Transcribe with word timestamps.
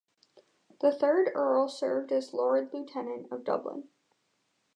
The 0.79 0.91
third 0.91 1.29
Earl 1.35 1.69
served 1.69 2.11
as 2.11 2.33
Lord-Lieutenant 2.33 3.31
of 3.31 3.43
Dublin. 3.43 3.87